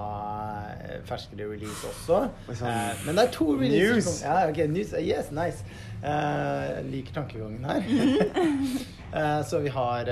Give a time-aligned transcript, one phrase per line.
[0.84, 2.28] eh, ferskere release også.
[2.55, 3.94] Sånn uh, men det er to releaser.
[3.97, 4.22] news.
[4.22, 4.92] Ja, ok, news.
[4.94, 5.64] Eh, Yes, nice.
[6.05, 7.83] Uh, liker tankegangen her.
[9.14, 10.09] Eh, så vi har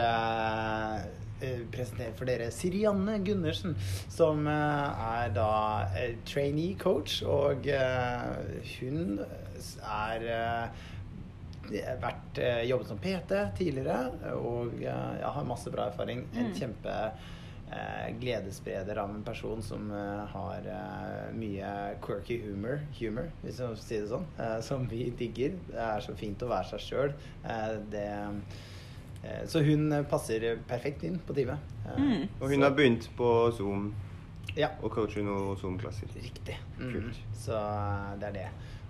[1.43, 3.77] eh, presentert for dere Sirianne Gundersen,
[4.13, 5.51] som eh, er da
[5.99, 7.67] eh, trainee coach, og
[8.79, 9.21] hun
[9.83, 10.27] er
[12.03, 14.97] vært, jobbet som PT tidligere og ja,
[15.33, 16.25] har masse bra erfaring.
[16.35, 16.57] En Mm.
[16.59, 16.97] kjempe
[17.73, 20.67] eh, gledesspreder av en person som eh, har
[21.39, 21.71] mye
[22.05, 25.55] quirky humor, humor hvis jeg skal si det sånn, eh, som vi digger.
[25.71, 27.15] Det er så fint å være seg sjøl.
[27.95, 28.09] Det
[29.47, 31.59] så hun eh, passer perfekt inn på teamet.
[31.87, 32.29] Eh, Mm.
[32.41, 33.95] Og hun så- har begynt på Zoom
[34.57, 36.07] Ja, og coacher noen Zoom-klasser.
[36.17, 36.57] riktig.
[36.79, 37.13] Mm.
[37.35, 38.49] Så eh, det er det.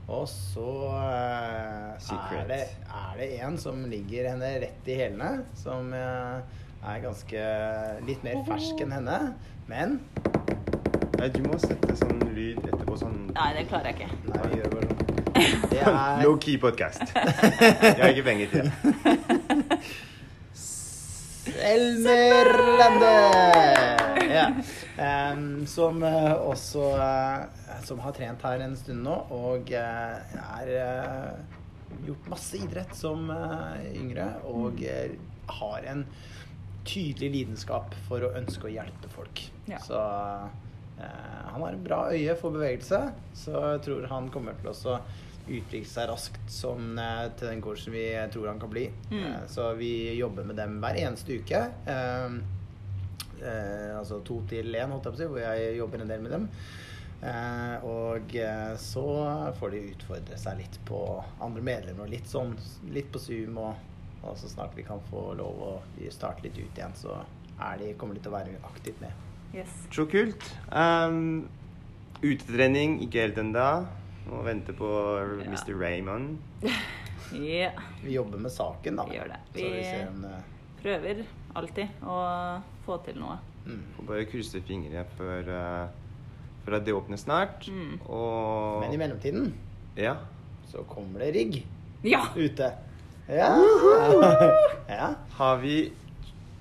[0.09, 2.61] Og så eh, er det,
[2.91, 6.41] er det en som ligger henne rett i hælene, som eh,
[6.83, 7.45] er ganske
[8.09, 9.35] litt mer fersk enn henne.
[9.69, 10.01] Men
[11.19, 12.97] Nei, du må sette sånn lyd etterpå.
[12.99, 14.33] Sånn Nei, det klarer jeg ikke.
[14.33, 14.99] Nei, vi gjør bare sånn.
[15.71, 17.03] Det er Low key podcast.
[17.15, 18.73] Jeg har ikke penger til det.
[21.63, 23.11] Elmer Lande!
[24.35, 24.51] Ja.
[25.33, 27.45] Um, som eh, også eh,
[27.85, 30.73] Som har trent her en stund nå, og eh, er
[32.03, 33.31] gjort masse idrett som
[33.95, 34.27] yngre.
[34.51, 34.83] Og
[35.63, 36.07] har en
[36.89, 39.45] tydelig lidenskap for å ønske å hjelpe folk.
[39.71, 39.79] Ja.
[39.85, 40.47] Så uh,
[40.99, 43.05] han har en bra øye for bevegelse,
[43.39, 44.97] så jeg tror han kommer til å
[45.49, 48.91] utvikle seg raskt som, eh, til den coachen vi tror han kan bli.
[49.11, 49.23] Mm.
[49.25, 51.63] Eh, så vi jobber med dem hver eneste uke.
[53.43, 56.23] Eh, altså to til én, holdt jeg på å si, hvor jeg jobber en del
[56.23, 56.49] med dem.
[57.23, 58.35] Eh, og
[58.83, 59.07] så
[59.59, 62.55] får de utfordre seg litt på andre medlemmer, og litt sånn
[62.95, 63.59] litt på Zoom.
[63.59, 63.75] Og,
[64.23, 65.73] og så snart vi kan få lov å
[66.15, 67.19] starte litt ut igjen, så
[67.59, 69.11] er de, kommer de til å være aktivt med.
[69.53, 69.73] Yes.
[69.93, 70.47] Så kult.
[70.71, 71.49] Um,
[72.23, 73.67] utetrening, ikke helt ennå.
[74.31, 74.89] Må vente på
[75.43, 75.47] Ja.
[75.51, 75.75] Mr.
[75.81, 76.39] Raymond.
[77.33, 77.73] Yeah.
[78.05, 79.05] Vi jobber med saken, da.
[79.09, 79.37] Vi gjør det.
[79.55, 80.33] Vi Vi- ser om det
[80.83, 81.23] Prøver
[81.57, 82.17] alltid å
[82.85, 83.39] få til noe.
[83.65, 83.79] mm.
[83.97, 85.89] Får bare krysse fingrene for, uh,
[86.65, 87.69] for at det åpner snart.
[87.71, 88.01] Mm.
[88.11, 89.55] Og Men i mellomtiden
[89.97, 90.17] Ja.
[90.69, 91.65] så kommer det rigg
[92.05, 92.27] Ja!
[92.37, 92.73] ute.
[93.29, 93.57] Ja.
[94.89, 95.15] ja.
[95.39, 95.93] Har vi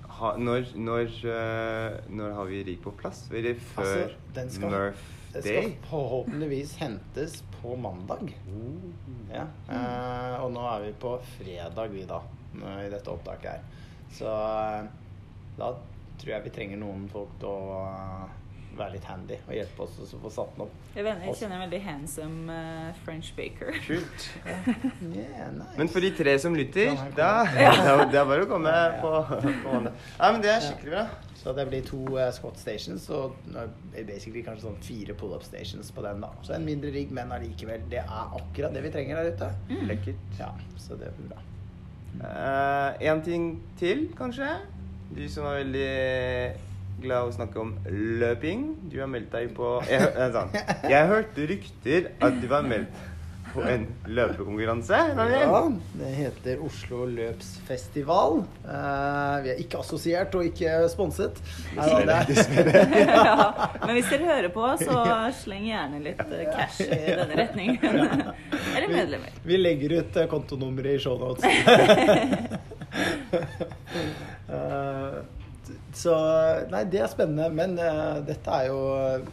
[0.08, 3.26] ha, når, når, uh, når har vi rigg på plass?
[3.30, 4.96] Eller før Altså, Murph
[5.32, 8.34] Det skal forhåpentligvis hentes på mandag.
[9.32, 9.46] Ja.
[9.68, 12.20] Eh, og nå er vi på fredag, vi da,
[12.82, 13.64] i dette opptaket her.
[14.12, 14.90] Så eh,
[15.56, 15.72] da
[16.20, 18.41] tror jeg vi trenger noen folk til å eh,
[18.78, 20.76] være litt handy og hjelpe oss å få satt den opp.
[20.96, 23.74] Jeg, vet, jeg kjenner en veldig handsome uh, French baker.
[23.86, 24.28] Kult.
[25.12, 25.74] Yeah, nice.
[25.76, 27.72] Men for de tre som lytter, da ja.
[28.12, 29.02] det er- bare å komme Ja, ja.
[29.02, 29.12] på,
[29.66, 31.04] på Nei, Ja, men det er skikkelig bra.
[31.42, 33.34] Så det blir to uh, squat stations og
[34.06, 36.20] basically kanskje sånn fire pull-up stations på den.
[36.22, 36.30] da.
[36.46, 37.82] Så en mindre rigg, men allikevel.
[37.90, 39.48] Det er akkurat det vi trenger der ute.
[39.90, 40.22] Lekkert.
[40.38, 41.42] Ja, så det blir bra.
[42.22, 43.48] Eh, en ting
[43.80, 44.52] til, kanskje?
[45.16, 45.88] Du som er veldig
[47.02, 47.72] glad i å snakke om
[48.22, 48.66] løping.
[48.90, 50.52] Du har meldt deg på Jeg, sånn.
[50.90, 53.08] jeg hørte rykter at du var meldt
[53.52, 54.96] på en løpekonkurranse.
[55.16, 58.38] Ja, det heter Oslo Løpsfestival.
[58.64, 61.40] Uh, vi er ikke assosiert og ikke sponset.
[61.76, 63.36] Er, ja.
[63.84, 65.02] Men hvis dere hører på, så
[65.42, 66.22] sleng gjerne litt
[66.52, 67.78] cash i denne retningen.
[68.72, 69.40] Eller medlemmer.
[69.44, 71.44] vi legger ut eh, kontonummeret i shownotes.
[75.94, 76.12] Så
[76.72, 77.48] Nei, det er spennende.
[77.52, 78.78] Men uh, dette er jo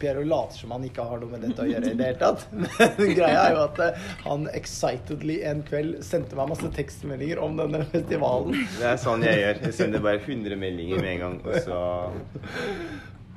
[0.00, 2.46] Piero later som han ikke har noe med dette å gjøre i det hele tatt.
[3.00, 7.56] Men greia er jo at uh, han excitedly en kveld sendte meg masse tekstmeldinger om
[7.60, 8.58] denne festivalen.
[8.76, 9.62] Det er sånn jeg gjør.
[9.68, 11.80] Jeg sender bare 100 meldinger med en gang, og så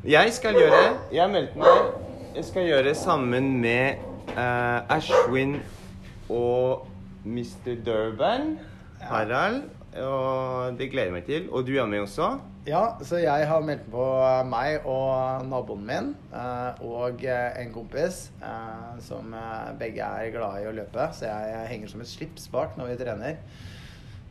[0.03, 0.81] Jeg skal gjøre
[1.15, 1.93] Jeg meldte meg.
[2.33, 4.01] Jeg skal gjøre sammen med
[4.33, 5.59] uh, Ashwin
[6.33, 6.89] og
[7.23, 7.77] Mr.
[7.85, 8.57] Durban.
[9.03, 9.63] Harald.
[10.01, 11.47] Og det gleder jeg meg til.
[11.51, 12.33] Og du er med også.
[12.63, 14.03] Ja, så jeg har meldt på
[14.47, 20.61] meg og naboen min eh, og eh, en kompis eh, som eh, begge er glade
[20.63, 21.09] i å løpe.
[21.11, 23.41] Så jeg, henger som et slips bak når vi trener.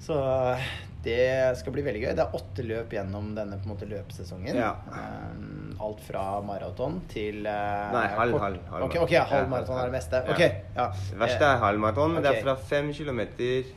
[0.00, 0.64] Så eh,
[1.05, 1.19] det
[1.61, 2.14] skal bli veldig gøy.
[2.17, 4.56] Det er åtte løp gjennom denne måte løpesesongen.
[4.56, 4.73] Ja.
[4.96, 9.37] Eh, alt fra maraton til eh, Nei, halv, halv, halv Ok, okay maraton.
[9.37, 10.25] halv maraton er det meste.
[10.25, 10.32] Ja.
[10.32, 10.88] Ok, ja.
[11.12, 12.17] Det verste er halvmaraton.
[12.17, 13.73] men Det er fra fem kilometer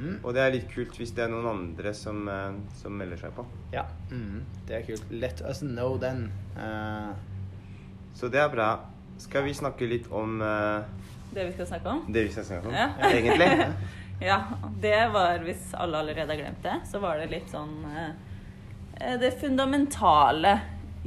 [0.00, 0.16] Mm.
[0.24, 3.30] Og det er litt kult hvis det er noen andre som, eh, som melder seg
[3.36, 3.44] på.
[3.72, 4.40] Ja, mm.
[4.68, 5.04] det er kult.
[5.10, 6.30] Let us know then.
[6.56, 7.10] Eh,
[8.14, 8.70] Så det er bra.
[9.20, 10.80] Skal vi snakke litt om uh,
[11.34, 12.02] Det vi skal snakke om?
[12.08, 12.90] det vi skal snakke om, Ja.
[13.12, 13.50] egentlig?
[14.20, 14.42] Ja,
[14.82, 19.30] det var, hvis alle allerede har glemt det, så var det litt sånn uh, Det
[19.40, 20.58] fundamentale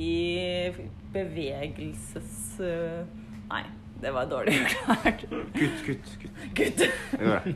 [0.02, 0.72] i
[1.14, 2.58] bevegelses...
[2.58, 3.04] Uh,
[3.52, 3.62] Nei,
[4.02, 5.22] det var dårlig forklart.
[5.54, 6.42] Kutt, kutt, kutt.
[6.58, 6.82] kutt.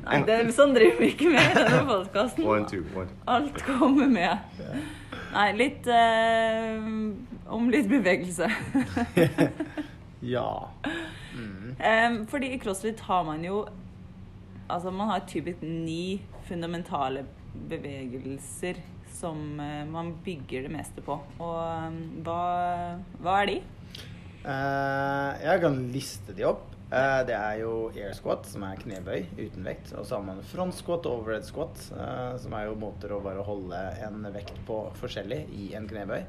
[0.06, 2.46] Nei, det, sånn driver vi ikke med i denne podkasten.
[3.26, 4.62] Alt kommer med.
[5.34, 6.78] Nei, litt eh,
[7.54, 8.48] om litt bevegelse.
[10.36, 10.50] ja.
[11.36, 11.76] Mm.
[11.78, 13.68] Em, fordi i CrossFit har man jo
[14.68, 17.22] Altså, man har typisk ni fundamentale
[17.70, 18.82] bevegelser
[19.16, 21.16] som eh, man bygger det meste på.
[21.40, 22.42] Og hva,
[23.24, 23.56] hva er de?
[24.44, 26.77] Eh, jeg kan liste de opp.
[26.88, 29.92] Eh, det er jo air squat, som er knebøy uten vekt.
[30.00, 33.20] Og så har man front squat og overhead squat, eh, som er jo måter å
[33.24, 36.22] bare holde en vekt på forskjellig i en knebøy.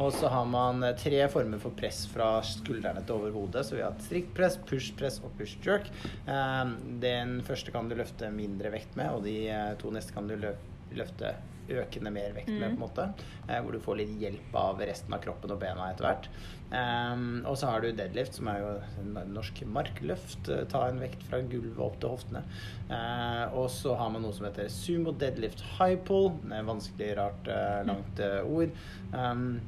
[0.00, 3.66] Og så har man tre former for press fra skuldrene til over hodet.
[3.68, 5.86] Så vi har strikt press, push press og push jerk.
[6.26, 6.74] Eh,
[7.04, 9.38] den første kan du løfte mindre vekt med, og de
[9.78, 10.56] to neste kan du lø
[10.90, 11.36] løfte
[11.78, 13.06] økende mer vekt med, på en måte.
[13.48, 16.28] Eh, hvor du får litt hjelp av resten av kroppen og bena etter hvert.
[16.70, 20.48] Um, og så har du deadlift, som er jo norsk markløft.
[20.48, 22.44] eh, Ta en vekt fra gulvet opp til hoftene.
[22.90, 26.30] Uh, og så har man noe som heter sumo deadlift high pull.
[26.44, 27.52] Det vanskelig, rart,
[27.88, 28.80] langt ord.
[29.12, 29.60] Um,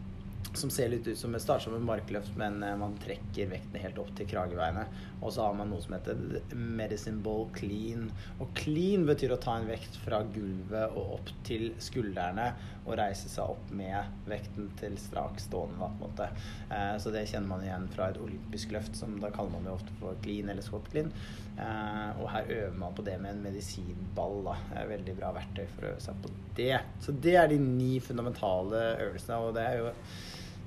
[0.54, 3.80] som ser litt ut som et start som en markløft, men eh, man trekker vektene
[3.82, 4.84] helt opp til krageveiene.
[5.22, 6.18] Og så har man noe som heter
[6.52, 8.08] medicine ball clean.
[8.42, 12.50] Og clean betyr å ta en vekt fra gulvet og opp til skuldrene
[12.82, 15.78] og reise seg opp med vekten til strak stående.
[15.82, 16.28] Da, på en måte.
[16.68, 19.78] Eh, så det kjenner man igjen fra et olympisk løft, som da kaller man jo
[19.78, 21.08] ofte for clean eller squat clean.
[21.56, 24.42] Eh, og her øver man på det med en medisinball.
[24.50, 24.58] Da.
[24.92, 26.76] Veldig bra verktøy for å øve seg på det.
[27.00, 29.90] Så det er de ni fundamentale øvelsene, og det er jo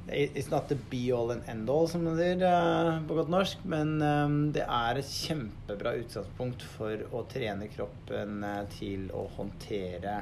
[0.07, 3.63] It's not the be all and end all, som det sier eh, på godt norsk,
[3.71, 10.19] men eh, det er et kjempebra utgangspunkt for å trene kroppen eh, til å håndtere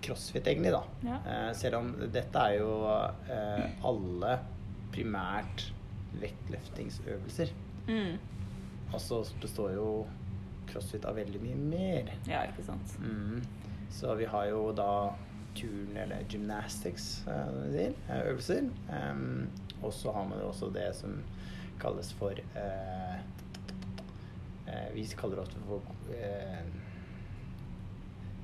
[0.00, 0.80] crossfit, egentlig, da.
[1.02, 1.16] Ja.
[1.58, 2.76] Selv om dette er jo
[3.90, 4.36] alle
[4.94, 5.64] primært
[6.22, 7.50] vektløftingsøvelser.
[7.88, 8.14] Mm.
[8.94, 9.88] Altså så består jo
[10.70, 12.14] crossfit av veldig mye mer.
[12.30, 12.94] Ja, ikke sant.
[13.02, 13.42] Mm.
[13.90, 14.92] Så vi har jo da
[15.54, 18.68] turn eller gymnastics, eh, eh, øvelser.
[18.88, 19.48] Um,
[19.82, 21.22] og så har man også det som
[21.80, 23.16] kalles for uh,
[24.68, 25.80] uh, Vi kaller det ofte for
[26.10, 26.66] uh,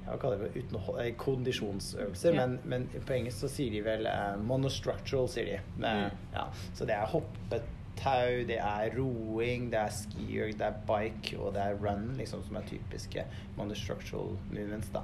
[0.07, 0.63] hva kaller det?
[0.63, 2.47] Uten kondisjonsøvelser, Ja.
[2.47, 5.57] men, men på engelsk så sier de vel uh, monostructural, sier de.
[5.83, 6.11] Men, Mm.
[6.37, 6.45] ja.
[6.75, 11.63] Så det er hoppetau, det er roing, det er skier, det er bike og det
[11.65, 13.25] er run, liksom, som er typiske
[13.59, 15.03] monostructural movements, da.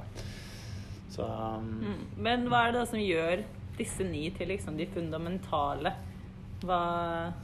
[1.13, 2.05] Så um, Mm.
[2.25, 3.43] Men hva er det da som gjør
[3.77, 5.93] disse ni til liksom de fundamentale?
[6.63, 6.79] Hva,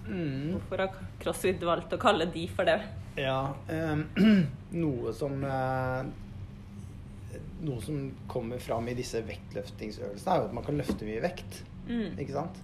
[0.06, 2.78] mm, hvorfor har CrossFit valgt å kalle de for det?
[3.18, 4.06] Ja, um,
[4.84, 6.06] noe som uh,
[7.58, 11.56] Noe som kommer fram i disse vektløftingsøvelsene, er jo at man kan løfte mye vekt.
[11.88, 12.14] Mm.
[12.14, 12.60] Ikke sant?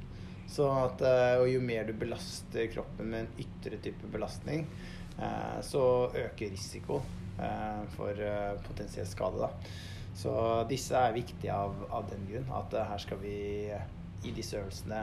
[0.47, 4.63] Så at, eh, og jo mer du belaster kroppen med en ytre type belastning,
[5.19, 5.83] eh, så
[6.13, 7.01] øker risiko
[7.97, 8.23] for
[8.69, 9.43] potensiell skade.
[9.43, 9.75] Da.
[10.15, 10.33] Så
[10.71, 12.47] disse er viktige av, av den grunn.
[12.55, 13.35] At eh, her skal vi
[13.75, 13.85] eh,
[14.25, 15.03] i disse øvelsene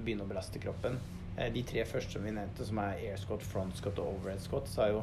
[0.00, 0.98] begynne å belaste kroppen.
[1.36, 4.40] Eh, De tre første som vi nevnte, som er air squat, front squat og overhead
[4.44, 5.02] squat, så er jo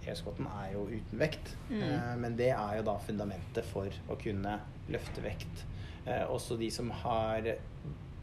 [0.00, 1.54] air-squaten er jo uten vekt.
[1.68, 1.82] Mm.
[1.84, 4.58] Eh, men det er jo da fundamentet for å kunne
[4.92, 5.64] løfte vekt.
[6.06, 7.50] Eh, også de som har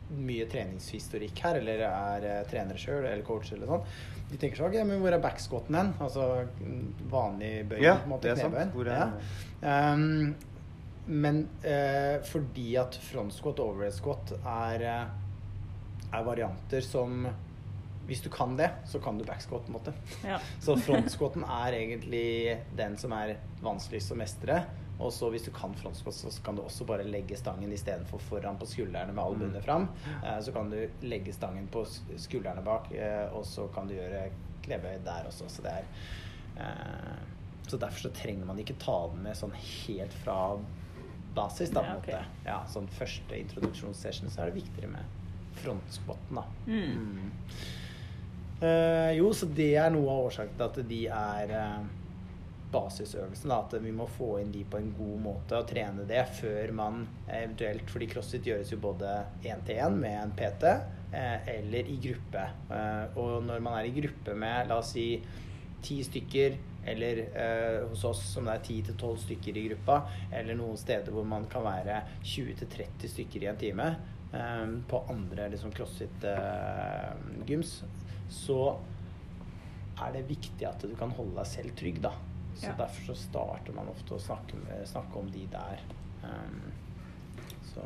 [0.07, 3.89] mye treningshistorikk her, eller er trenere sjøl eller coach eller sånn,
[4.29, 5.89] de tenker sånn Ok, men hvor er backsquaten hen?
[6.03, 6.27] Altså
[6.61, 8.71] mm, vanlig bøy, Ja, det er sant.
[8.75, 9.73] Hvor er Ja.
[9.93, 10.31] Um,
[11.07, 17.27] men eh, fordi at front squat og overhead squat er, eh, er varianter som
[18.07, 19.91] Hvis du kan det, så kan du backsquat, på en måte.
[20.23, 20.37] Ja.
[20.63, 24.61] Så frontsquaten er egentlig den som er vanskeligst å mestre.
[24.97, 28.57] Og så hvis du kan frontsquat, så kan du også bare legge stangen istedenfor foran
[28.57, 29.89] på skuldrene med albuene fram.
[30.23, 31.83] Eh, så kan du legge stangen på
[32.15, 34.23] skuldrene bak, eh, og så kan du gjøre
[34.65, 35.49] knebøy der også.
[35.51, 35.91] Så det er
[36.63, 37.17] eh,
[37.67, 40.55] Så derfor så trenger man ikke ta den med sånn helt fra
[41.37, 42.13] basis, da, på en Ja, Okay.
[42.13, 42.47] måte.
[42.49, 45.15] Ja, sånn første introduksjonssession så er det viktigere med
[45.61, 46.45] frontspotten da.
[46.67, 47.31] Mm.
[48.61, 51.87] Eh, jo, så det er noe av årsaken til at de er uh,
[52.73, 53.51] basisøvelsen.
[53.51, 56.73] Da, at vi må få inn de på en god måte og trene det før
[56.75, 59.11] man eventuelt Fordi crossfit gjøres jo både
[59.47, 62.47] én til én med en PT eh, eller i gruppe.
[62.73, 65.09] Eh, og når man er i gruppe med la oss si
[65.85, 70.01] ti stykker, eller eh, hos oss som det er 10-12 stykker i gruppa,
[70.31, 73.87] eller noen steder hvor man kan være 20-30 stykker i en time,
[74.33, 77.81] eh, på andre liksom crossfit-gyms,
[78.29, 78.59] så
[80.03, 82.11] er det viktig at du kan holde deg selv trygg, da.
[82.57, 82.75] Så Ja.
[82.77, 85.79] derfor så starter man ofte å snakke, snakke om de der.
[86.23, 86.71] Um,
[87.73, 87.81] så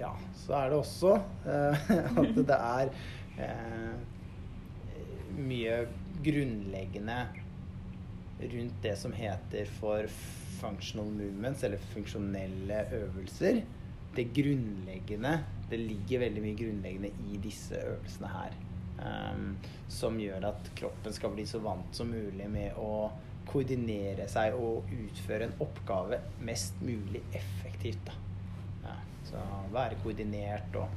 [0.00, 1.14] ja, så er det også
[1.46, 2.90] eh, at det er
[3.38, 3.94] eh,
[5.36, 5.86] mye
[6.24, 7.18] grunnleggende
[8.40, 10.06] rundt det som heter for
[10.60, 13.62] functional movements, eller funksjonelle øvelser.
[14.16, 15.38] Det grunnleggende
[15.70, 18.56] Det ligger veldig mye grunnleggende i disse øvelsene her.
[19.00, 19.52] Um,
[19.88, 23.06] som gjør at kroppen skal bli så vant som mulig med å
[23.46, 28.02] koordinere seg og utføre en oppgave mest mulig effektivt.
[28.10, 28.16] Da.
[28.84, 28.96] Ja,
[29.30, 30.90] så være koordinert og,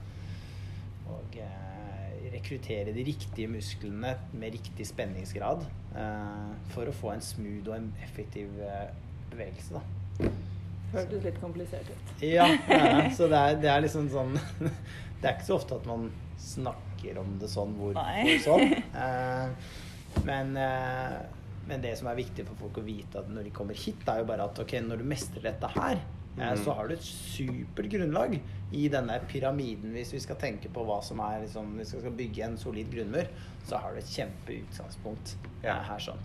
[1.13, 1.82] og eh,
[2.33, 5.63] rekruttere de riktige musklene med riktig spenningsgrad
[5.97, 8.89] eh, for å få en smooth og en effektiv eh,
[9.31, 9.79] bevegelse.
[9.79, 10.31] Da.
[10.93, 12.11] Hørtes litt komplisert ut.
[12.21, 14.35] Ja, ja, så det er, det er liksom sånn
[15.23, 16.09] Det er ikke så ofte at man
[16.41, 18.75] snakker om det sånn hvor, hvor sånn.
[19.03, 19.71] Eh,
[20.27, 20.51] men,
[21.65, 24.19] men det som er viktig for folk å vite at når de kommer hit, er
[24.21, 26.03] jo bare at ok, når du mestrer dette her,
[26.39, 28.39] eh, så har du et supert grunnlag
[28.73, 29.91] i denne pyramiden.
[29.93, 32.89] Hvis vi skal tenke på hva som er liksom, Hvis vi skal bygge en solid
[32.93, 33.27] grunnmur,
[33.67, 35.77] så har du et kjempeutgangspunkt Ja.
[35.77, 36.23] eh, her sånn.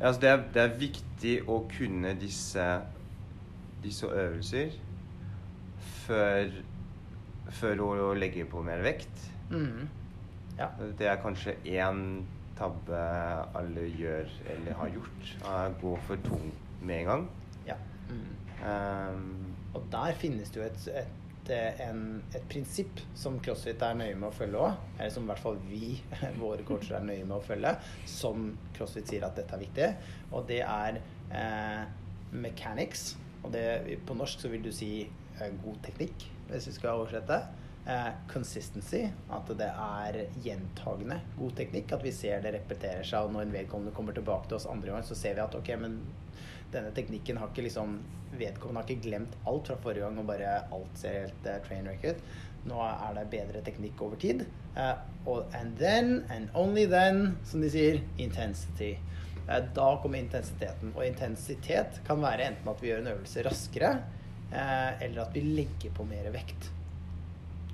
[0.00, 2.64] Altså det, er, det er viktig å kunne disse,
[3.82, 4.74] disse øvelser
[6.06, 6.50] før,
[7.60, 9.24] før å legge på mer vekt.
[9.50, 9.88] Mm.
[10.58, 10.68] Ja.
[10.98, 12.02] Det er kanskje én
[12.58, 12.98] tabbe
[13.56, 15.32] alle gjør eller har gjort.
[15.46, 16.50] Å gå for tung
[16.82, 17.28] med en gang.
[17.66, 17.76] ja.
[18.08, 18.34] Mhm.
[18.58, 21.50] Um, Og der finnes det jo et, et,
[21.84, 22.00] en,
[22.34, 24.80] et prinsipp som CrossFit er nøye med å følge òg.
[24.96, 25.92] Eller som i hvert fall vi,
[26.42, 27.74] våre coacher, er nøye med å følge.
[28.08, 29.88] Som CrossFit sier at dette er viktig.
[30.32, 31.00] Og det er
[31.30, 31.84] eh,
[32.32, 33.12] mechanics.
[33.44, 33.64] Og det,
[34.08, 37.42] på norsk så vil du si eh, god teknikk, hvis vi skal oversette.
[37.88, 41.92] Eh, consistency, at det er gjentagende god teknikk.
[41.96, 44.96] At vi ser det repeterer seg, og når en vedkommende kommer tilbake til oss andre
[44.96, 46.00] gang, så ser vi at ok, men
[46.72, 47.98] denne teknikken har ikke liksom
[48.38, 51.86] Vedkommende har ikke glemt alt fra forrige gang og bare alt ser helt uh, train
[51.88, 52.18] record.
[52.68, 54.42] Nå er det bedre teknikk over tid.
[54.76, 58.98] Uh, and then, and only then, som de sier, intensity.
[59.48, 60.92] Uh, da kommer intensiteten.
[60.92, 63.94] Og intensitet kan være enten at vi gjør en øvelse raskere,
[64.52, 66.68] uh, eller at vi legger på mer vekt.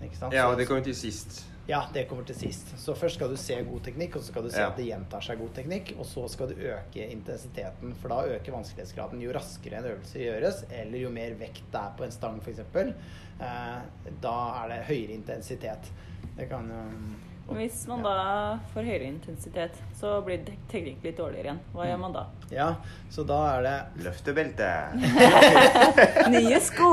[0.04, 0.38] Ikke sant?
[0.38, 1.42] ja, og det kommer til sist.
[1.66, 2.74] Ja, det kommer til sist.
[2.78, 4.68] Så først skal du se god teknikk, og så skal du se Ja.
[4.70, 5.94] at det gjentar seg god teknikk.
[5.98, 10.64] Og så skal du øke intensiteten, for da øker vanskelighetsgraden jo raskere en øvelse gjøres,
[10.70, 12.58] eller jo mer vekt det er på en stang f.eks.
[12.58, 13.80] Eh,
[14.20, 15.90] da er det høyere intensitet.
[16.36, 16.82] Det kan jo
[17.44, 18.12] Hvis man da
[18.72, 21.58] får høyere intensitet, så blir tek- teknikk litt dårligere igjen.
[21.76, 22.22] Hva gjør man da?
[22.50, 22.68] Ja,
[23.12, 23.74] så da er det
[24.06, 24.70] Løftebelte
[26.34, 26.88] Nye sko!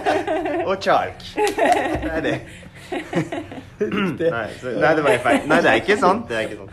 [0.70, 1.20] og chark.
[1.36, 2.34] Det er det.
[3.76, 4.30] Riktig.
[4.32, 5.40] Nei, så, nei, det var feil.
[5.50, 6.24] Nei, det er ikke sant.
[6.30, 6.72] Det er ikke sant.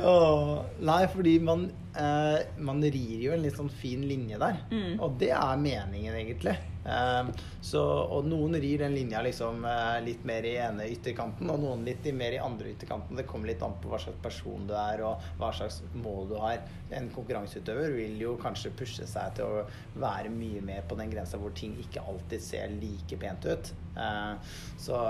[0.00, 0.52] Åh,
[0.88, 4.60] nei, fordi man eh, man rir jo en litt sånn fin linje der.
[4.70, 4.98] Mm.
[5.00, 6.56] Og det er meningen, egentlig.
[6.84, 7.30] Eh,
[7.60, 11.84] så, og noen rir den linja liksom eh, litt mer i ene ytterkanten, og noen
[11.86, 13.18] litt mer i andre ytterkanten.
[13.18, 16.36] Det kommer litt an på hva slags person du er, og hva slags mål du
[16.40, 16.64] har.
[16.96, 19.64] En konkurranseutøver vil jo kanskje pushe seg til å
[20.00, 23.72] være mye mer på den grensa hvor ting ikke alltid ser like pent ut.
[23.96, 25.00] Eh, så,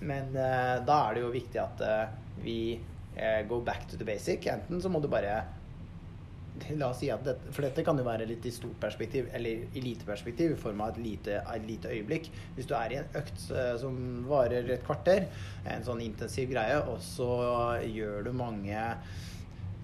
[0.00, 2.04] men eh, da er det jo viktig at eh,
[2.44, 2.60] vi
[3.48, 4.44] go back to the basic.
[4.52, 5.38] Enten så må du bare
[6.78, 9.66] La oss si at dette, For dette kan jo være litt i stort perspektiv, eller
[9.76, 12.30] i lite perspektiv, i form av et lite, et lite øyeblikk.
[12.56, 13.98] Hvis du er i en økt eh, som
[14.28, 15.28] varer et kvarter,
[15.68, 17.30] en sånn intensiv greie, og så
[17.84, 18.82] gjør du mange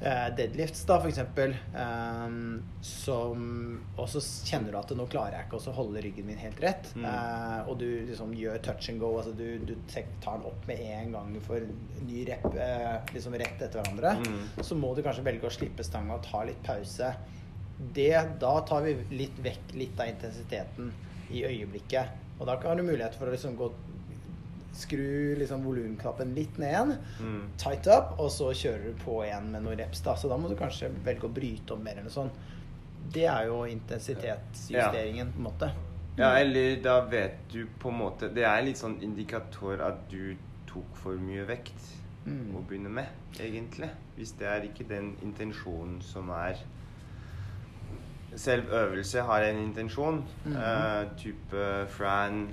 [0.03, 2.33] deadlifts, da, for eksempel, eh,
[2.83, 3.45] som
[3.97, 6.91] Og så kjenner du at nå klarer jeg ikke å holde ryggen min helt rett.
[6.97, 7.05] Mm.
[7.07, 9.13] Uh, og du liksom gjør touch and go.
[9.21, 11.69] Altså du, du tar den opp med en gang for
[12.07, 14.17] ny rep uh, liksom rett etter hverandre.
[14.25, 14.65] Mm.
[14.65, 17.13] Så må du kanskje velge å slippe stanga og ta litt pause.
[17.95, 20.93] Det, da tar vi litt vekk litt av intensiteten
[21.33, 22.19] i øyeblikket.
[22.41, 23.71] Og da har du mulighet for å liksom gå
[24.73, 26.93] Skru liksom volumknappen litt ned igjen.
[27.21, 27.41] Mm.
[27.61, 30.01] Tight up, og så kjører du på igjen med noen reps.
[30.05, 32.45] da Så da må du kanskje velge å bryte om mer eller noe sånt.
[33.13, 35.73] Det er jo intensitetsjusteringen, på en måte.
[36.17, 40.37] Ja, eller da vet du på en måte Det er litt sånn indikator at du
[40.69, 42.55] tok for mye vekt Mm.
[42.55, 43.07] å begynne med,
[43.41, 43.89] egentlig.
[44.17, 46.61] Hvis det er ikke den intensjonen som er
[48.37, 50.25] Selv øvelse har en intensjon.
[50.45, 51.03] Mm -hmm.
[51.03, 52.49] uh, type Fran.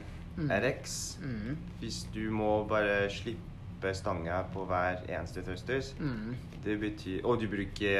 [0.48, 1.17] RX.
[1.22, 1.58] Mm.
[1.79, 6.36] Hvis du må bare slippe stanga på hver eneste thrusters, Mm.
[6.65, 8.00] det betyr Og du bruker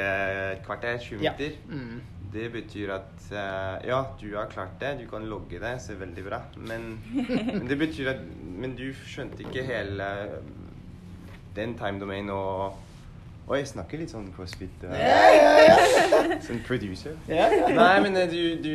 [0.52, 1.32] et kvarter, 20 Ja.
[1.38, 1.56] minutter.
[1.68, 2.00] Mm.
[2.32, 6.24] Det betyr at eh, ja, du har klart det, du kan logge det, ser veldig
[6.28, 6.38] bra.
[6.56, 7.00] Men,
[7.58, 10.04] men det betyr at Men du skjønte ikke hele
[11.56, 12.76] den time domain og
[13.50, 14.84] Oi, jeg snakker litt sånn crossfit.
[14.86, 17.16] eh, Sånn producer.
[17.26, 18.74] Nei, men eh, du, du,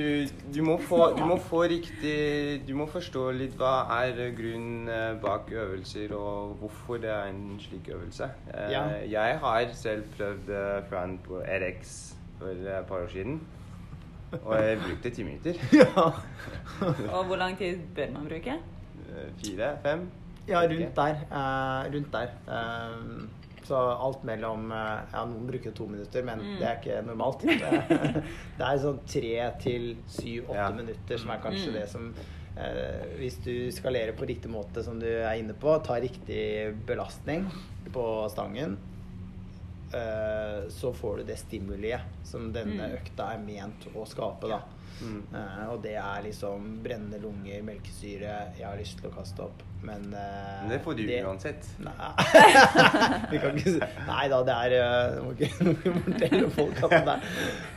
[0.51, 4.89] du, må få, du må få riktig Du må forstå litt hva er eh, grunnen
[4.91, 8.27] eh, bak øvelser, og hvorfor det er en slik øvelse.
[8.51, 8.81] Eh, Ja.
[9.13, 11.95] Jeg har selv prøvd eh, Fran på RX
[12.41, 13.39] for eh, et par år siden.
[14.41, 15.55] Og jeg brukte ti minutter.
[15.79, 16.09] ja.
[17.15, 18.59] Og hvor lang tid bør man bruke?
[19.07, 19.71] Eh, Fire?
[19.87, 20.03] Fem?
[20.51, 21.23] Ja, rundt der.
[21.31, 22.35] eh, rundt der.
[22.51, 22.99] Eh,
[23.65, 26.55] så alt mellom eh, Ja, noen bruker to minutter, men Mm.
[26.59, 27.41] det er ikke normalt.
[27.45, 28.23] Det,
[28.57, 30.69] det er sånn tre til syv-åtte Ja.
[30.71, 31.79] minutter som er kanskje Mm.
[31.79, 32.09] det som
[32.57, 37.49] eh, Hvis du skalerer på riktig måte, som du er inne på, tar riktig belastning
[37.91, 38.77] på stangen,
[39.93, 42.95] eh, så får du det stimuliet som denne Mm.
[42.99, 44.61] økta er ment å skape, da.
[45.01, 45.23] Mm.
[45.35, 49.61] Eh, og det er liksom brennende lunger, melkesyre Jeg har lyst til å kaste opp,
[49.85, 50.19] men uh,
[50.63, 51.69] Men det får du uansett.
[51.85, 51.93] Nei.
[53.31, 56.99] Vi kan ikke si Nei da, det er Du Må ikke fortelle folk at det
[56.99, 57.23] er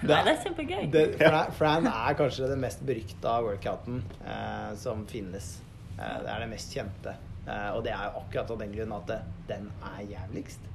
[0.09, 0.83] Nei, det er kjempegøy.
[0.97, 5.57] det, Fran, Fran er kanskje den mest berykta workouten uh, som finnes.
[5.95, 7.19] Uh, det er det mest kjente.
[7.49, 9.19] Eh, og det er jo akkurat av den grunn at det,
[9.49, 10.67] den er jævligst.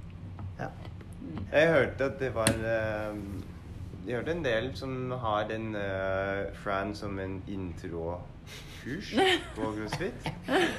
[0.59, 0.69] Ja.
[1.51, 3.19] Jeg hørte at det var eh,
[4.03, 7.37] Jeg hørte en del som har den eh, Fran som en
[8.43, 9.09] intro-kurs
[9.55, 10.27] på CrossFit.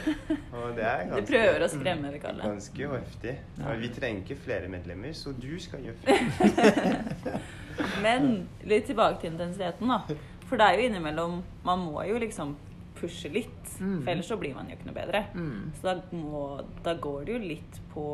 [0.54, 2.42] Og det er Du prøver å skremme det, Kalle.
[2.44, 3.34] Ganske heftig.
[3.58, 3.70] Ja.
[3.72, 7.40] Og vi trenger ikke flere medlemmer, så du skal gjøre flere.
[8.04, 8.28] Men
[8.68, 10.02] litt tilbake til intensiteten, da.
[10.44, 12.56] For det er jo innimellom Man må jo liksom
[12.98, 14.04] pushe litt, Mm.
[14.04, 15.20] for ellers så blir man jo ikke noe bedre.
[15.34, 15.72] Mm.
[15.74, 16.42] Så da, må,
[16.84, 18.04] da går det jo litt på,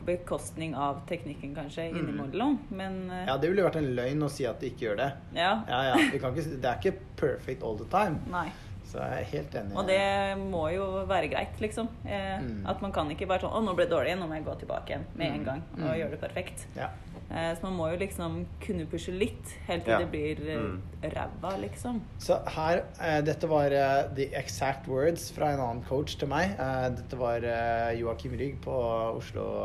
[0.00, 2.58] på bekostning av teknikken, kanskje, innimellom.
[2.74, 5.10] Men eh, ja, det ville vært en løgn å si at det ikke gjør det.
[5.38, 5.52] ja.
[5.68, 6.00] Ja, ja.
[6.10, 8.20] Vi kan ikke, det er ikke perfect all the time.
[8.32, 8.48] Nei.
[8.90, 9.76] Så jeg er helt enig.
[9.78, 11.88] Og det må jo være greit, liksom.
[12.04, 12.66] Eh, Mm.
[12.66, 14.54] At man kan ikke bare sånn Å, nå ble det dårlig, nå må jeg gå
[14.60, 15.44] tilbake igjen med en Mm.
[15.44, 15.94] gang og Mm.
[16.00, 16.66] gjøre det perfekt.
[16.76, 16.88] Ja.
[17.30, 19.98] Eh, så man må jo liksom kunne pushe litt, helt til Ja.
[19.98, 20.82] det blir eh, Mm.
[21.02, 22.00] ræva, liksom.
[22.18, 26.58] Så her, eh, Dette var uh, the exact words fra en annen coach til meg.
[26.58, 28.72] Uh, dette var uh, Joakim Rygg på,
[29.16, 29.64] Oslo,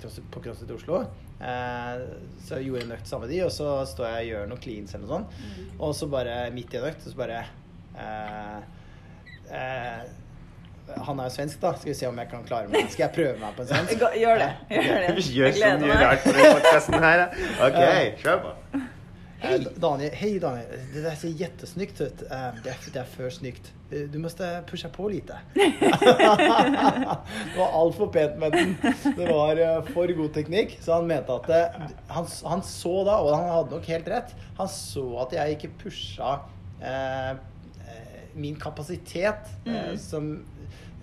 [0.00, 1.06] CrossFit- på CrossFit Oslo.
[1.40, 1.98] Eh,
[2.40, 4.60] så jeg gjorde en økt sammen med de, og så står jeg og gjør noen
[4.62, 5.26] cleans eller noe sånt.
[5.80, 7.44] Og så bare midt i en økt, så bare
[11.02, 11.70] Han er jo svensk, da.
[11.78, 12.88] Skal vi se om jeg kan klare meg.
[12.92, 13.92] Skal jeg prøve meg på en svensk?
[14.22, 14.50] Gjør det.
[14.70, 15.12] Gjør det.
[15.18, 17.18] Vi gjør så mye rart på denne podkasten her.
[17.68, 17.80] OK,
[18.24, 18.50] kjør på.
[19.42, 22.22] Hei Daniel, hej Daniel, det där ser jättesnyggt ut.
[22.22, 22.28] Eh,
[22.64, 23.72] Det är, det är för snyggt.
[23.90, 25.38] Eh, Du måste pusha på lite.
[25.54, 25.82] det
[27.58, 28.76] var altfor pent med den.
[29.16, 30.78] Det var eh, for god teknikk.
[30.80, 31.72] Så han mente at det,
[32.08, 35.72] han, han så da, og han hadde nok helt rett, han så at jeg ikke
[35.82, 36.36] pusha
[36.78, 37.36] eh, eh,
[38.34, 39.98] min kapasitet eh, Mm.
[39.98, 40.44] som,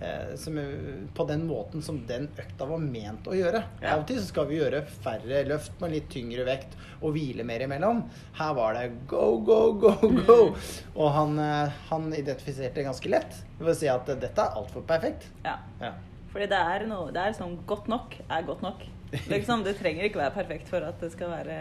[0.00, 0.66] eh, som eh,
[1.14, 3.62] På den måten som den økta var ment å gjøre.
[3.82, 3.94] Ja.
[3.94, 7.44] Av og til så skal vi gjøre færre løft med litt tyngre vekt og hvile
[7.44, 8.02] mer imellom.
[8.38, 9.92] Her var det go, go, go,
[10.26, 10.38] go.
[10.96, 11.38] Og han,
[11.90, 15.26] han identifiserte det ganske lett ved å si at dette er altfor perfekt.
[15.44, 15.58] Ja.
[15.80, 15.94] Ja.
[16.30, 18.84] Fordi det er noe Det er sånn godt nok er godt nok.
[19.26, 21.56] Liksom, det trenger ikke være perfekt for at det skal være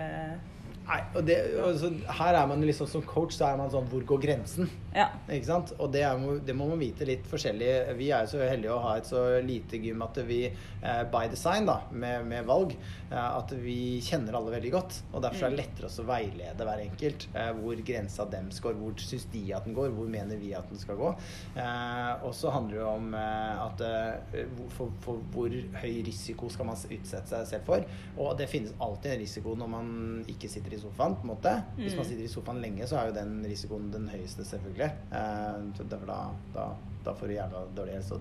[0.89, 4.01] Nei, og det, altså, her er man liksom som coach, så er man sånn Hvor
[4.09, 4.69] går grensen?
[4.89, 5.05] Ja.
[5.29, 5.73] Ikke sant?
[5.77, 7.67] Og det, er, det må man vite litt forskjellig.
[7.99, 11.27] Vi er jo så heldige å ha et så lite gym at vi eh, by
[11.29, 12.73] design, da, med, med valg,
[13.11, 14.97] eh, at vi kjenner alle veldig godt.
[15.13, 17.27] Og derfor er det lettere også å veilede hver enkelt.
[17.37, 20.73] Eh, hvor grensa dems går, hvor syns de at den går, hvor mener vi at
[20.73, 21.13] den skal gå.
[21.53, 26.71] Eh, og så handler det om eh, at eh, for, for hvor høy risiko skal
[26.71, 27.85] man utsette seg selv for.
[28.17, 29.95] Og det finnes alltid en risiko når man
[30.33, 31.63] ikke sitter i sofaen, på en måte.
[31.75, 32.09] Hvis man Mm.
[32.09, 34.91] sitter i sofaen lenge, så er jo den risikoen den høyeste, selvfølgelig.
[35.11, 36.19] Eh, derfor da,
[36.55, 36.65] da,
[37.05, 38.17] da får du jævla dårlig helse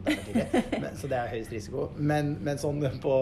[1.00, 1.88] Så det er høyest risiko.
[1.98, 3.14] Men, men sånn på,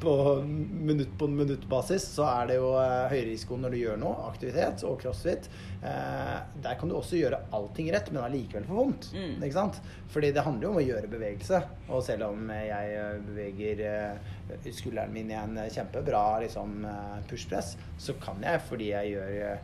[0.00, 0.12] på
[0.46, 4.84] minutt på minutt-basis så er det jo eh, høyere risiko når du gjør noe, aktivitet
[4.86, 5.48] og crossfit.
[5.82, 9.10] Eh, der kan du også gjøre allting rett, men allikevel for vondt.
[9.18, 9.34] Mm.
[9.42, 9.80] Ikke sant?
[10.14, 11.62] Fordi det handler jo om å gjøre bevegelse.
[11.90, 16.84] Og selv om jeg eh, beveger eh, skulderen min i en kjempebra liksom,
[17.30, 19.58] pushpress, så kan jeg fordi jeg gjør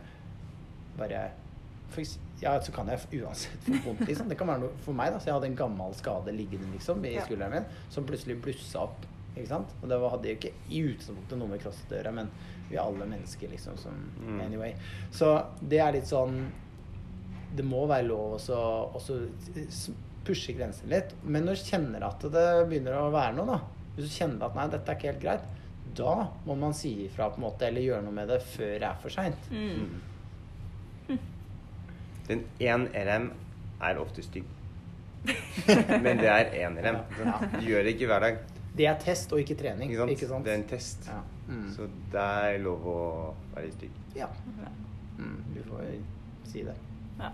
[0.99, 1.23] bare
[1.91, 4.29] for, eks- ja, så kan jeg uansett få vondt, liksom.
[4.31, 5.21] Det kan være noe for meg, da.
[5.21, 9.05] Så jeg hadde en gammel skade liggende, liksom, i skulderen min, som plutselig blussa opp.
[9.35, 9.75] Ikke sant?
[9.81, 12.31] Og det var, hadde jo ikke i utgangspunktet noe med crossfit å gjøre, men
[12.71, 14.41] vi er alle mennesker, liksom, som Mm.
[14.45, 14.75] Anyway.
[15.11, 16.51] Så det er litt sånn
[17.55, 18.57] Det må være lov også
[18.95, 19.15] også
[20.23, 21.15] pushe grensen litt.
[21.23, 23.59] Men når du kjenner at det begynner å være noe, da
[23.95, 25.49] Hvis du kjenner at nei, dette er ikke helt greit,
[25.97, 26.13] da
[26.45, 29.01] må man si ifra på en måte, eller gjøre noe med det før det er
[29.01, 29.49] for seint.
[29.51, 29.97] Mm.
[32.27, 33.29] Den én RM
[33.81, 34.45] er ofte stygg.
[36.05, 36.99] Men det er én RM.
[37.25, 37.37] Ja.
[37.59, 38.37] Du gjør det ikke hver dag.
[38.77, 39.91] Det er test og ikke trening.
[39.91, 40.11] Ikke sant?
[40.15, 40.45] Ikke sant?
[40.45, 41.09] Det er en test.
[41.11, 41.19] Ja.
[41.51, 41.65] Mm.
[41.75, 42.99] Så det er lov å
[43.55, 43.99] være litt stygg.
[44.15, 44.29] ja.
[45.21, 45.81] Mm, du får
[46.49, 46.73] si det.
[47.19, 47.27] Ja.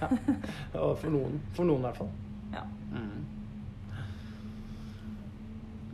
[0.00, 0.06] Ja.
[0.80, 1.40] Og for noen.
[1.56, 2.12] For noen i hvert fall.
[2.54, 2.62] ja.
[2.94, 3.26] Mm.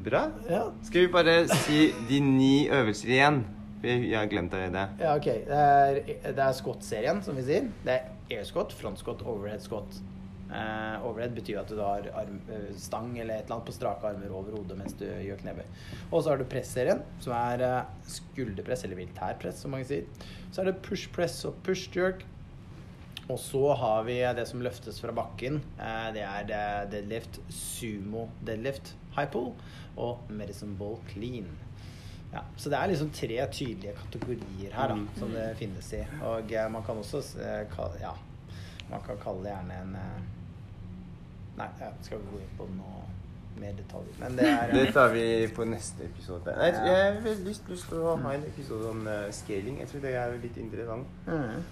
[0.07, 0.21] Bra.
[0.49, 0.61] Ja.
[0.87, 1.35] Skal vi bare
[1.65, 3.41] si de ni øvelser igjen?
[3.83, 4.85] Jeg har glemt å gjøre det.
[5.03, 5.27] Ja, ok.
[5.49, 5.99] Det er,
[6.37, 7.67] det er Scott-serien, som vi sier.
[7.85, 9.99] Det er air squat, front squat, overhead squat.
[10.47, 14.07] Uh, overhead betyr at du har arm, eh, stang eller et eller annet på strake
[14.07, 15.65] armer over hodet mens du gjør knebøy.
[16.13, 20.07] Og så har du press-serien, som er eh, skulderpress, eller militærpress, som mange sier.
[20.53, 22.23] Så er det push press og push jerk.
[23.27, 25.59] Og så har vi det som løftes fra bakken.
[25.83, 29.51] Eh, det er deadlift, sumo deadlift, high pull
[29.97, 31.51] og medicine ball clean.
[32.37, 35.09] Ja, så det er liksom tre tydelige kategorier her da, Mm.
[35.17, 36.03] som det finnes i.
[36.23, 38.13] Og eh, man kan også eh, ka- ja,
[38.91, 40.25] man kan kalle det gjerne en eh,
[41.57, 43.07] Nei, jeg skal gå inn på noe
[43.57, 44.19] mer detaljer?
[44.21, 45.23] Men det er Det tar vi
[45.57, 46.53] på neste episode.
[46.59, 49.79] Nei, jeg har veldig lyst, lyst til å ha en episode om scaling.
[49.81, 51.07] Jeg tror det er litt interessant.
[51.27, 51.63] Mm.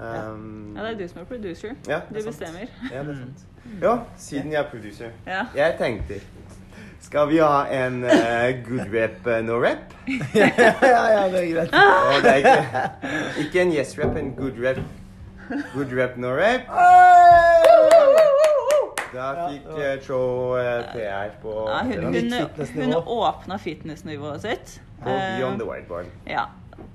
[0.00, 1.74] Um, ja, det er du som er producer.
[1.88, 2.70] Ja, Du er du bestemmer.
[2.92, 3.42] Ja, det er sant.
[3.82, 5.10] Ja, siden jeg er producer.
[5.26, 5.42] Ja.
[5.58, 6.20] Jeg tenkte
[7.00, 8.10] Skal vi ha en uh,
[8.68, 9.94] good rep, uh, no rep?
[10.34, 10.50] ja,
[10.82, 11.74] ja, det er greit.
[11.74, 12.90] Oh, det er ikke,
[13.44, 14.82] ikke en yes rep, en good rep.
[15.74, 16.68] Good rep, no rep.
[19.10, 20.20] Da fikk eh, Cho
[20.60, 22.32] eh, PR på Ja, hun, hun,
[22.76, 24.76] hun åpna fitnessnivået sitt.
[25.02, 26.06] på Eh, Beyond the Whiteboard.
[26.28, 26.44] Ja.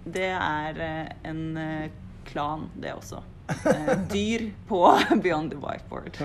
[0.05, 1.89] Det er eh, en eh,
[2.25, 3.19] klan, det også.
[3.49, 4.79] Eh, dyr på
[5.23, 6.17] Beyond the Whiteboard.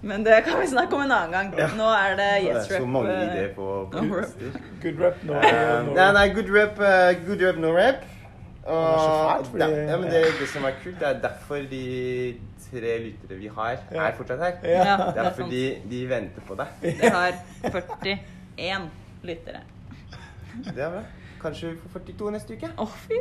[0.00, 1.76] Men det kan vi snakke om en annen gang.
[1.76, 2.80] Nå er det yes Rep.
[2.80, 4.56] så mange eh, ideer på, på no rep.
[4.82, 6.34] Good rep, no, Um, no nei, rep.
[6.38, 8.00] good rep, eh, good rep, no rep.
[8.62, 11.82] det Og fælt, ja, men det, det som er kult, det er derfor de
[12.70, 14.04] tre lyttere vi har, Ja.
[14.06, 14.52] er fortsatt her.
[14.64, 14.96] Ja.
[15.10, 16.66] Det er er fordi de venter på deg.
[16.80, 17.32] Vi har
[18.56, 18.90] 41
[19.28, 19.60] lyttere.
[20.64, 21.02] Det er bra.
[21.42, 22.68] Kanskje vi får 42 neste uke.
[22.78, 23.16] Å, fy!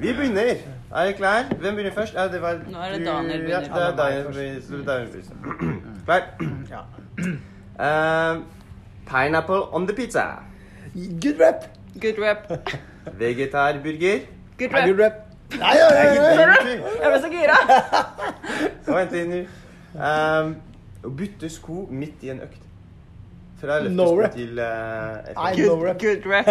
[0.00, 0.50] Vi begynner.
[0.92, 1.46] Er dere klar?
[1.60, 2.14] Hvem begynner først?
[2.14, 3.48] Ja, det var Nå er det Daniel begynner.
[3.48, 4.84] Ja, det er Daniel, begynner.
[4.84, 5.22] Daniel.
[6.06, 6.22] Klar?
[6.76, 6.82] Ja.
[7.86, 8.44] Um,
[9.06, 10.24] pineapple on the pizza.
[10.94, 11.64] Good rep!
[12.00, 12.44] Good rep.
[13.20, 14.20] Vegetarburger.
[14.58, 15.12] Good Ja, good rep.
[15.56, 16.54] Nei, ja, ja, ja, ja.
[17.02, 17.56] Jeg ble så gira!
[18.86, 19.42] Nå venter jeg nå.
[19.96, 20.54] Um,
[21.06, 22.65] å bytte sko midt i en økt.
[23.60, 24.32] Fra No løftesko rep.
[24.36, 25.98] til uh, Nei, no Good, rep.
[26.00, 26.48] good rep.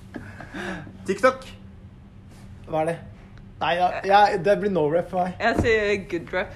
[1.08, 1.44] TikTok.
[2.70, 2.98] Hva er det?
[3.60, 5.34] Nei, ja, ja, det blir no rep for meg.
[5.40, 6.54] Jeg sier good rep.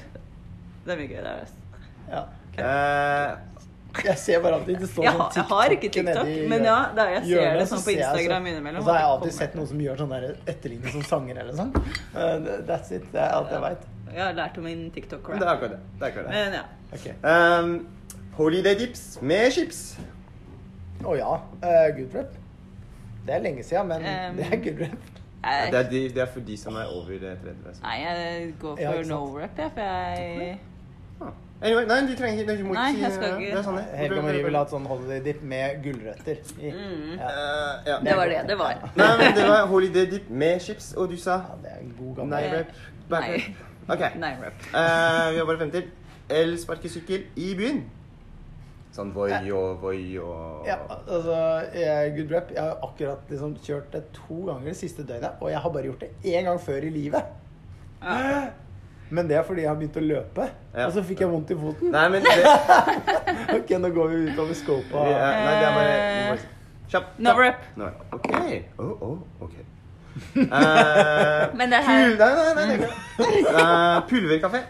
[0.85, 1.19] Det er mye gøy.
[1.25, 2.63] Det er Okay.
[2.63, 6.45] Uh, Jeg ser bare alltid det står Jeg sånn TikTok jeg har ikke TikTok nedi
[6.51, 8.99] men ja, er- jeg ser hjørnet, det sånn på Instagram så- innimellom, Og så har
[9.01, 11.73] jeg alltid sett noen som gjør sånn der etterligning som sanger eller sånn.
[12.15, 13.09] Uh, that's it.
[13.11, 13.83] Det er alt jeg veit.
[14.15, 15.81] Jeg har lært om min tiktok Men det er akkurat det.
[15.99, 16.35] det, er akkurat det.
[16.35, 16.65] Men ja.
[16.95, 17.07] Ok.
[17.25, 17.75] Um,
[18.37, 19.83] holiday dips med chips.
[21.05, 21.33] Å ja.
[21.63, 22.37] Uh, good rep.
[23.25, 25.11] Det er lenge siden, men Um, det er good rep.
[25.45, 27.57] Jeg, Det er, de, det er for de som er over eh, 30.
[27.69, 27.83] altså.
[27.83, 30.61] nei, jeg går for no rep, jeg, for jeg
[31.21, 31.31] Ah.
[31.63, 33.57] Anyway, nei, de trenger ikke Nei, jeg skal ikke.
[33.57, 33.85] Det sånn det.
[34.01, 36.73] Helga Marie vil ha et sånn holiday dip med gulrøtter i.
[36.75, 37.13] Mm.
[37.21, 37.29] Ja.
[37.29, 37.99] Uh, ja.
[38.09, 38.81] Det var det det var.
[38.99, 41.93] Nei, men det var holiday dip med chips, og du sa ja, det er en
[42.01, 42.35] god gammel.
[42.35, 42.75] nei rep.
[43.15, 43.45] Nei.
[43.85, 44.11] Okay.
[44.19, 44.67] Nei rep.
[44.73, 45.87] Uh, vi har bare fem til.
[46.35, 47.85] Elsparkesykkel i byen.
[48.95, 51.37] Sånn voi og voi og Ja, altså,
[51.75, 52.53] jeg, good rep.
[52.55, 55.89] Jeg har akkurat liksom kjørt det to ganger det siste døgnet, og jeg har bare
[55.89, 57.33] gjort det én gang før i livet.
[58.05, 58.45] Ja.
[59.11, 60.87] Men det er fordi jeg har begynt å løpe, Ja.
[60.87, 61.91] og så fikk jeg vondt i foten.
[61.93, 62.37] Nei, men det
[63.59, 64.95] Ok, nå går vi utover scopet.
[64.95, 66.49] Ja, Nei, det er bare vi
[66.95, 67.11] Kjapp.
[67.19, 67.63] No rep.
[67.81, 67.91] No.
[68.13, 68.31] OK.
[68.79, 69.55] Oh, oh, ok.
[70.37, 72.19] Uh, Men det her- Pul...
[72.19, 72.77] Nei, nei, nei.
[72.79, 72.89] nei.
[73.51, 74.61] Uh, pulverkafé.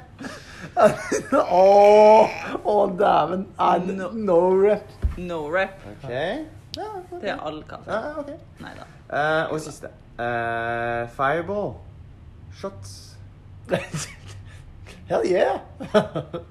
[0.75, 2.29] Å,
[2.65, 3.47] å, dæven.
[3.87, 4.11] No.
[4.11, 4.91] no rep?
[5.17, 5.79] No rep.
[5.97, 6.45] Okay.
[6.75, 7.21] Ja, okay.
[7.23, 7.91] Det er all kaffe.
[7.91, 8.41] Ja, okay.
[8.65, 8.89] Nei da.
[9.07, 9.93] Uh, og siste.
[10.19, 11.77] Uh, fireball.
[12.59, 13.01] Shots.
[15.05, 15.59] Hell yeah!
[15.85, 16.01] Nei,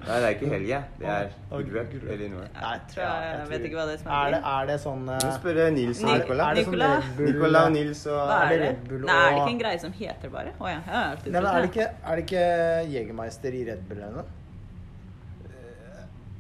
[0.06, 0.80] det er ikke helge.
[1.00, 2.44] Det er eller noe.
[2.54, 5.32] Jeg tror jeg, jeg vet ikke hva det Er det, er det sånn Du må
[5.40, 6.50] spørre Nils og Ni- Nicola.
[6.52, 6.90] Er det sånn Nicola?
[7.00, 8.68] Red Bull Nicola og Nils og Hva er er det det?
[8.70, 10.54] Red Bull og Nei, er det ikke en greie som heter bare?
[10.60, 10.76] Å ja.
[10.78, 11.72] Jeg har alltid Nei, men er det det.
[11.74, 12.46] ikke, er det ikke
[12.94, 14.28] Jegermeister i Red Bull eller noe?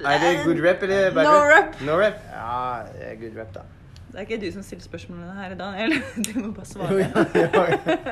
[0.04, 1.82] Er det good rep eller bad No rep?
[1.88, 2.22] No rep.
[2.30, 3.66] Ja, det er good rep, da.
[4.14, 5.96] Det er ikke du som stiller spørsmålene her, Daniel.
[6.28, 7.10] Du må bare svare.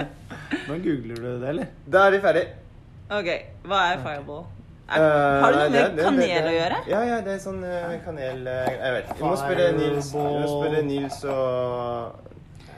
[0.69, 1.73] Nå googler du det, eller?
[1.85, 2.45] Da er vi ferdig.
[3.11, 3.27] Ok,
[3.67, 4.45] hva er fireball?
[4.91, 6.77] Er, Eh, har det noe med det- kanel det- å det- gjøre?
[6.89, 9.17] Ja, ja, det er sånn eh, kanel eh, Jeg vet ikke.
[9.17, 12.15] Vi må spørre Nils, vi må spørre Nils og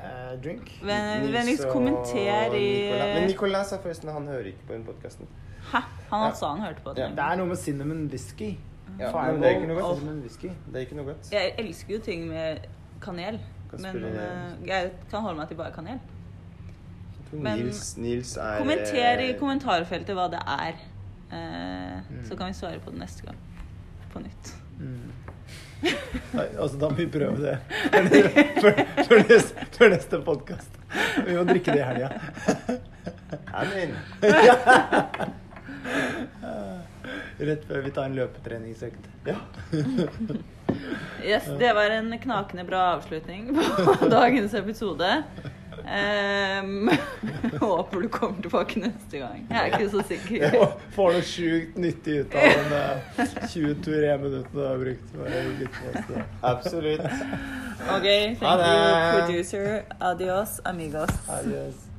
[0.04, 0.70] Eh, drink?
[0.84, 3.16] Vennligst kommenter i Nicolas.
[3.16, 5.28] Men Nicolas sa forresten han hører ikke på den podkasten.
[5.72, 5.80] Hæ?
[6.12, 6.34] Han Ja.
[6.34, 6.98] sa han hørte på den.
[6.98, 7.16] Ja.
[7.16, 8.58] Det er noe med cinnamon whisky.
[9.00, 9.98] Ja, Fireball det er ikke noe godt.
[10.00, 10.50] cinnamon whisky.
[10.72, 11.32] Det er ikke noe godt.
[11.32, 12.60] Jeg elsker jo ting med
[13.02, 13.40] kanel.
[13.72, 16.00] Kan Men eh, jeg kan holde meg til bare kanel.
[17.34, 20.74] Men- Nils, Nils er Kommenter i eh, kommentarfeltet hva det er.
[21.34, 22.24] Eh, Mm.
[22.30, 23.36] Så kan vi svare på det neste gang.
[24.14, 24.54] På nytt.
[24.80, 25.12] Mm.
[26.34, 27.58] Nei, altså, da må vi prøve det
[28.62, 30.78] før, før, neste, før neste podkast.
[31.26, 32.10] Vi må drikke det i helga.
[33.54, 33.96] Amen.
[37.44, 39.10] Rett før vi tar en løpetreningsøkt.
[39.28, 39.36] Ja.
[41.24, 45.10] Yes, det var en knakende bra avslutning på dagens episode.
[45.88, 46.90] Ehm,
[47.62, 49.46] håper du kommer tilbake neste gang.
[49.50, 50.36] Jeg er ikke så sikker.
[50.48, 55.16] Jeg får noe sjukt nyttig ut av de eh, 23 minuttene du har brukt.
[56.42, 57.08] Absolutt.
[57.84, 58.08] Ok,
[58.40, 59.82] thank you, producer.
[60.00, 61.10] Adios, amigos.
[61.30, 61.93] Adios.